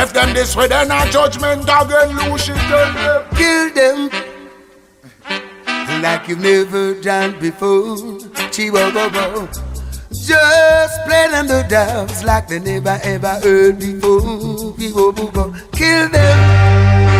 [0.00, 3.24] If them this way, then a judgment lose it, tell them.
[3.34, 4.10] Kill them
[6.02, 7.96] like you've never done before.
[7.96, 9.48] Go go.
[10.12, 14.74] Just play them the dance like they never ever heard before.
[14.76, 15.54] Go go.
[15.72, 17.17] Kill them.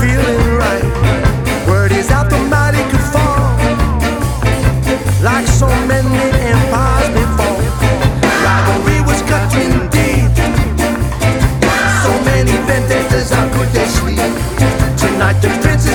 [0.00, 0.84] Feeling right.
[1.66, 3.56] Word is out the mighty could fall,
[5.22, 6.12] like so many
[6.52, 7.62] empires before.
[8.44, 9.22] Rivalry was
[9.88, 10.28] deep,
[12.04, 12.52] so many
[13.54, 14.32] could they sleep?
[14.98, 15.86] Tonight the prince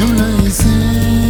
[0.00, 1.29] 用了一次。